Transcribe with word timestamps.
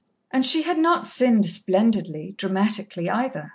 And 0.31 0.43
she 0.43 0.63
had 0.63 0.79
not 0.79 1.05
sinned 1.05 1.45
splendidly, 1.47 2.33
dramatically, 2.35 3.07
either. 3.07 3.49